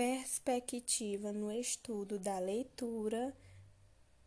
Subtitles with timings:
[0.00, 3.36] perspectiva no estudo da leitura,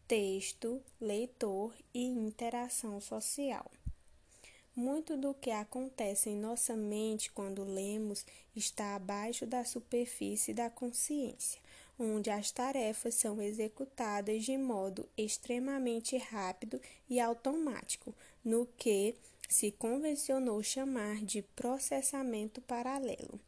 [0.08, 3.66] texto, leitor e interação social.
[4.76, 8.24] Muito do que acontece em nossa mente quando lemos
[8.56, 11.60] está abaixo da superfície da consciência,
[11.98, 16.80] onde as tarefas são executadas de modo extremamente rápido
[17.10, 18.14] e automático,
[18.46, 19.16] no que
[19.50, 23.40] se convencionou chamar de processamento paralelo.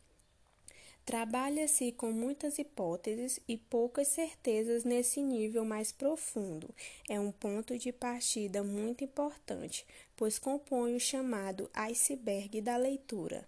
[1.05, 6.73] Trabalha-se com muitas hipóteses e poucas certezas nesse nível mais profundo.
[7.07, 9.85] É um ponto de partida muito importante,
[10.17, 13.47] pois compõe o chamado iceberg da leitura.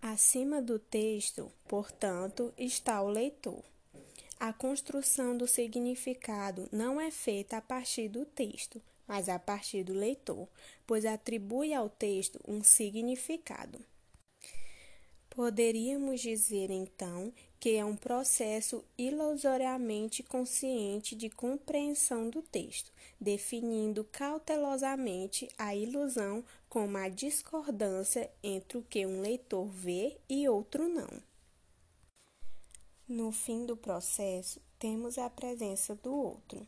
[0.00, 3.64] Acima do texto, portanto, está o leitor.
[4.38, 9.92] A construção do significado não é feita a partir do texto, mas a partir do
[9.92, 10.48] leitor,
[10.86, 13.84] pois atribui ao texto um significado.
[15.30, 25.48] Poderíamos dizer então que é um processo ilusoriamente consciente de compreensão do texto, definindo cautelosamente
[25.56, 31.22] a ilusão como a discordância entre o que um leitor vê e outro não.
[33.06, 36.66] No fim do processo, temos a presença do outro.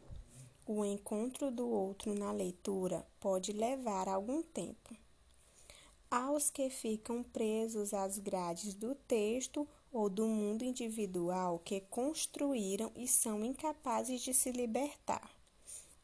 [0.67, 4.95] O encontro do outro na leitura pode levar algum tempo
[6.13, 13.09] aos que ficam presos às grades do texto ou do mundo individual que construíram e
[13.09, 15.35] são incapazes de se libertar,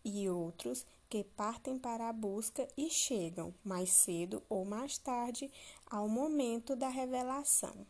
[0.03, 5.53] e outros que partem para a busca e chegam, mais cedo ou mais tarde,
[5.85, 7.87] ao momento da revelação.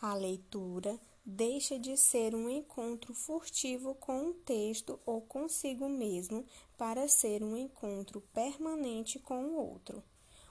[0.00, 6.44] A leitura deixa de ser um encontro furtivo com um texto ou consigo mesmo
[6.76, 10.02] para ser um encontro permanente com o outro.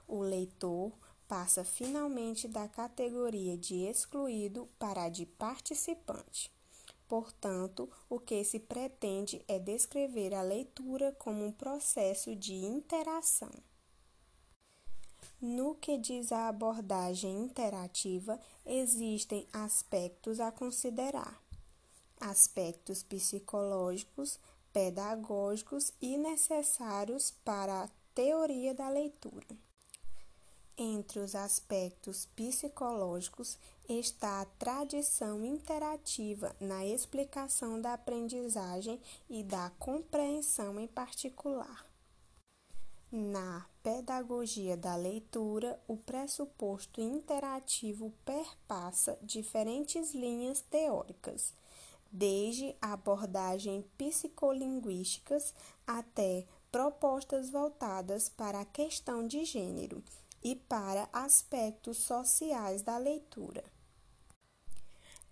[0.07, 0.91] O leitor
[1.27, 6.51] passa finalmente da categoria de excluído para a de participante.
[7.07, 13.51] Portanto, o que se pretende é descrever a leitura como um processo de interação.
[15.41, 21.41] No que diz a abordagem interativa, existem aspectos a considerar:
[22.19, 24.37] aspectos psicológicos,
[24.71, 29.57] pedagógicos e necessários para a teoria da leitura.
[30.77, 33.57] Entre os aspectos psicológicos
[33.89, 41.90] está a tradição interativa na explicação da aprendizagem e da compreensão em particular.
[43.11, 51.53] Na pedagogia da leitura, o pressuposto interativo perpassa diferentes linhas teóricas,
[52.09, 55.53] desde abordagens psicolinguísticas
[55.85, 60.01] até propostas voltadas para a questão de gênero
[60.41, 63.61] e para aspectos sociais da leitura.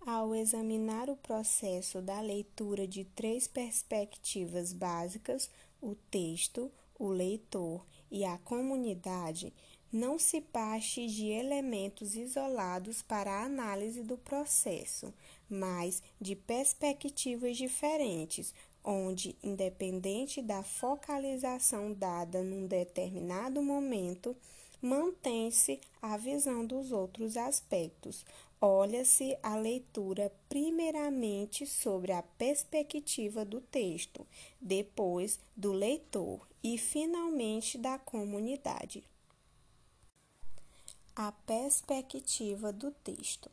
[0.06, 5.48] Ao examinar o processo da leitura de três perspectivas básicas,
[5.80, 9.52] o texto, o leitor e a comunidade,
[9.90, 15.12] não se parte de elementos isolados para a análise do processo,
[15.48, 24.36] mas de perspectivas diferentes, onde, independente da focalização dada num determinado momento,
[24.80, 28.24] mantém-se a visão dos outros aspectos,
[28.60, 34.26] olha-se a leitura primeiramente sobre a perspectiva do texto,
[34.60, 39.02] depois do leitor e finalmente da comunidade.
[41.16, 43.50] A perspectiva do texto.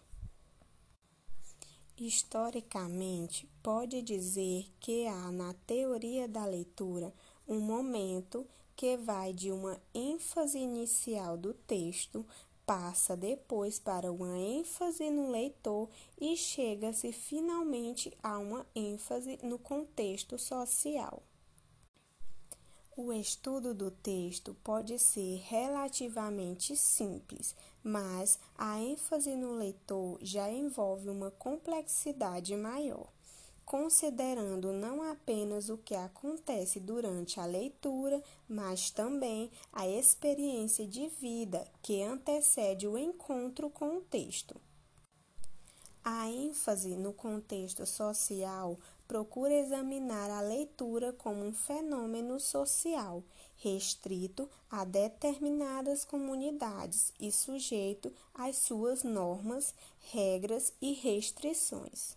[1.97, 7.13] Historicamente, pode dizer que há na teoria da leitura
[7.47, 8.45] um momento
[8.75, 12.23] que vai de uma ênfase inicial do texto
[12.67, 15.89] passa depois para uma ênfase no leitor
[16.19, 21.23] e chega-se finalmente a uma ênfase no contexto social.
[22.93, 31.09] O estudo do texto pode ser relativamente simples, mas a ênfase no leitor já envolve
[31.09, 33.16] uma complexidade maior
[33.67, 41.67] considerando não apenas o que acontece durante a leitura, mas também a experiência de vida
[41.81, 44.55] que antecede o encontro com o texto.
[46.01, 53.21] A ênfase no contexto social procura examinar a leitura como um fenômeno social
[53.57, 62.16] restrito a determinadas comunidades e sujeito às suas normas, regras e restrições.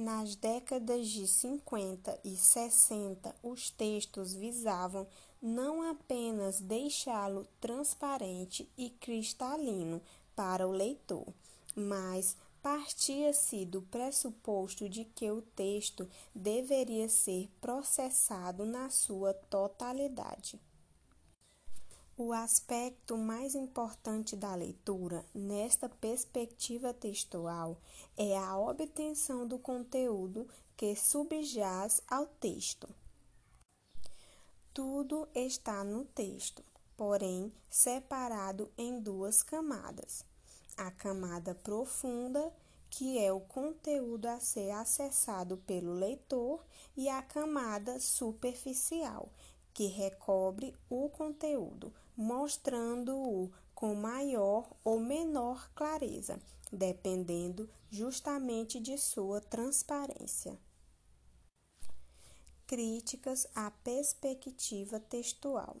[0.00, 5.06] Nas décadas de 50 e 60, os textos visavam
[5.42, 10.00] não apenas deixá-lo transparente e cristalino
[10.34, 11.26] para o leitor,
[11.76, 20.58] mas partia-se do pressuposto de que o texto deveria ser processado na sua totalidade.
[22.22, 27.78] O aspecto mais importante da leitura, nesta perspectiva textual,
[28.14, 30.46] é a obtenção do conteúdo
[30.76, 32.86] que subjaz ao texto.
[34.74, 36.62] Tudo está no texto,
[36.94, 40.22] porém separado em duas camadas
[40.76, 42.52] a camada profunda,
[42.90, 46.62] que é o conteúdo a ser acessado pelo leitor,
[46.94, 49.32] e a camada superficial,
[49.72, 56.38] que recobre o conteúdo, mostrando-o com maior ou menor clareza,
[56.70, 60.58] dependendo justamente de sua transparência.
[62.66, 65.76] Críticas à perspectiva textual.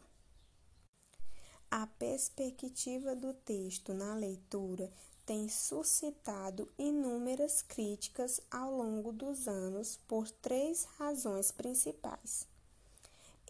[1.70, 4.92] A perspectiva do texto na leitura
[5.24, 12.48] tem suscitado inúmeras críticas ao longo dos anos por três razões principais: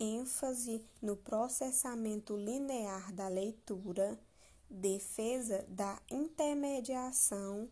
[0.00, 4.18] ênfase no processamento linear da leitura,
[4.68, 7.68] defesa da intermediação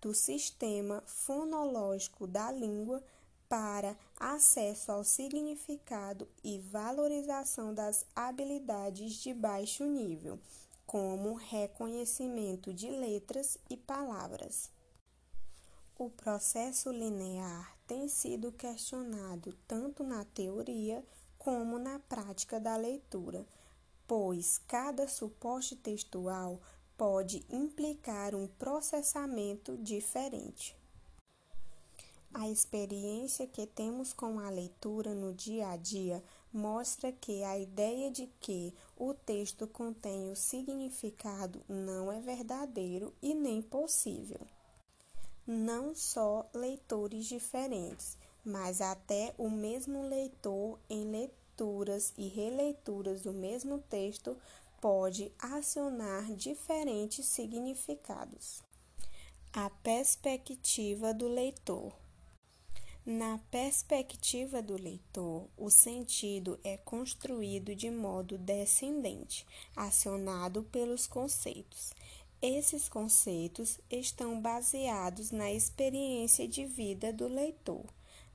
[0.00, 3.02] do sistema fonológico da língua
[3.48, 10.38] para acesso ao significado e valorização das habilidades de baixo nível,
[10.86, 14.70] como reconhecimento de letras e palavras.
[15.96, 21.04] O processo linear tem sido questionado tanto na teoria
[21.48, 23.46] como na prática da leitura,
[24.06, 26.60] pois cada suporte textual
[26.94, 30.76] pode implicar um processamento diferente.
[32.34, 36.22] A experiência que temos com a leitura no dia a dia
[36.52, 43.32] mostra que a ideia de que o texto contém o significado não é verdadeiro e
[43.32, 44.46] nem possível.
[45.46, 48.18] Não só leitores diferentes,
[48.48, 54.34] mas até o mesmo leitor em leituras e releituras do mesmo texto
[54.80, 58.62] pode acionar diferentes significados.
[59.52, 61.92] A perspectiva do leitor.
[63.04, 69.46] Na perspectiva do leitor, o sentido é construído de modo descendente,
[69.76, 71.92] acionado pelos conceitos.
[72.40, 77.84] Esses conceitos estão baseados na experiência de vida do leitor,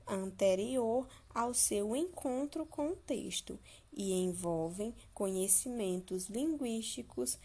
[0.06, 3.58] anterior ao seu encontro com o texto,
[3.92, 7.38] e envolvem conhecimentos linguísticos,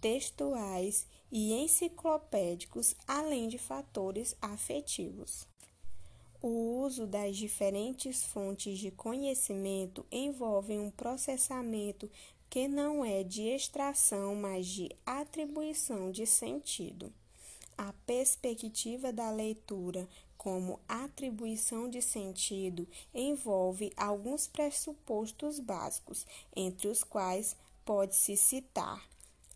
[0.00, 5.46] textuais e enciclopédicos, além de fatores afetivos.
[6.42, 12.10] O uso das diferentes fontes de conhecimento envolve um processamento
[12.50, 17.10] que não é de extração, mas de atribuição de sentido.
[17.78, 20.06] A perspectiva da leitura
[20.44, 29.08] como atribuição de sentido envolve alguns pressupostos básicos, entre os quais pode-se citar: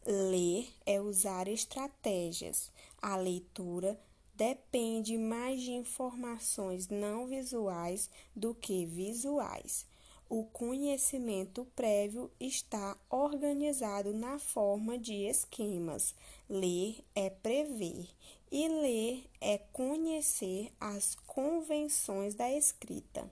[0.06, 4.00] ler é usar estratégias, a leitura
[4.34, 9.84] depende mais de informações não visuais do que visuais.
[10.30, 16.14] O conhecimento prévio está organizado na forma de esquemas.
[16.46, 18.06] Ler é prever
[18.52, 23.30] e ler é conhecer as convenções da escrita.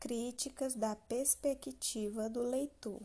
[0.00, 3.00] Críticas da perspectiva do leitor.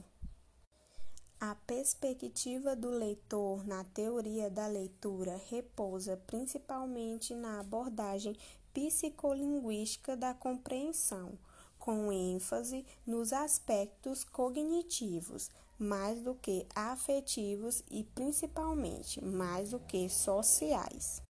[1.39, 8.35] A perspectiva do leitor na teoria da leitura repousa principalmente na abordagem
[8.73, 11.37] psicolinguística da compreensão,
[11.83, 21.21] com ênfase nos aspectos cognitivos, mais do que afetivos e principalmente mais do que sociais.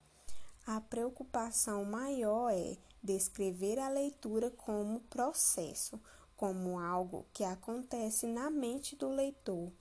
[0.67, 5.99] A preocupação maior é descrever a leitura como processo,
[6.37, 9.73] como algo que acontece na mente do leitor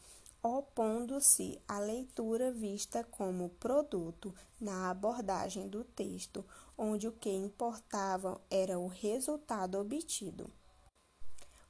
[0.43, 6.43] opondo-se à leitura vista como produto na abordagem do texto,
[6.75, 10.51] onde o que importava era o resultado obtido.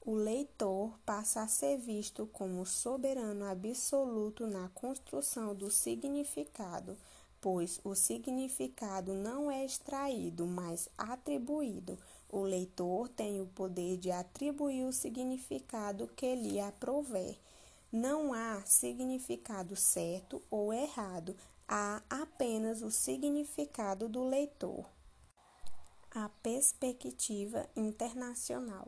[0.04, 6.98] O leitor passa a ser visto como soberano absoluto na construção do significado,
[7.40, 11.98] pois o significado não é extraído, mas atribuído.
[12.30, 17.38] O leitor tem o poder de atribuir o significado que lhe aprouver
[17.92, 21.36] não há significado certo ou errado,
[21.68, 24.86] há apenas o significado do leitor.
[26.10, 28.88] A perspectiva internacional.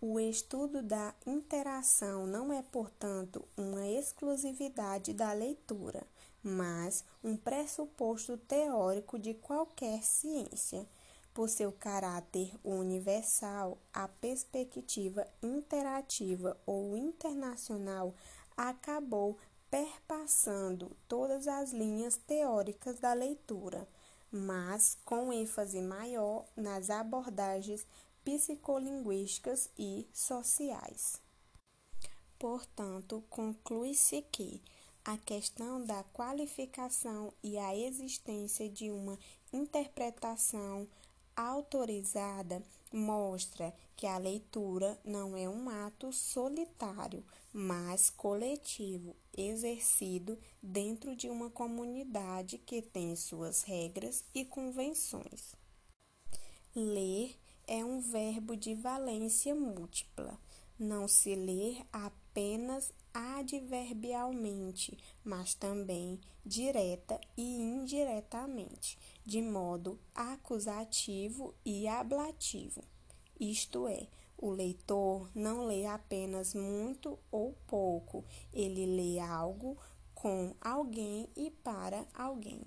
[0.00, 6.06] O estudo da interação não é, portanto, uma exclusividade da leitura,
[6.42, 10.86] mas um pressuposto teórico de qualquer ciência.
[11.32, 18.14] Por seu caráter universal, a perspectiva interativa ou internacional
[18.54, 19.38] acabou
[19.70, 23.88] perpassando todas as linhas teóricas da leitura,
[24.30, 27.86] mas com ênfase maior nas abordagens
[28.26, 31.22] psicolinguísticas e sociais.
[32.36, 34.60] Portanto, conclui-se que
[35.04, 39.16] a questão da qualificação e a existência de uma
[39.52, 40.88] interpretação
[41.36, 42.60] autorizada
[42.92, 51.48] mostra que a leitura não é um ato solitário, mas coletivo, exercido dentro de uma
[51.48, 55.54] comunidade que tem suas regras e convenções.
[56.74, 60.38] Ler é um verbo de valência múltipla.
[60.78, 72.84] Não se lê apenas adverbialmente, mas também direta e indiretamente, de modo acusativo e ablativo.
[73.40, 74.06] Isto é,
[74.36, 79.78] o leitor não lê apenas muito ou pouco, ele lê algo
[80.14, 82.62] com alguém e para alguém.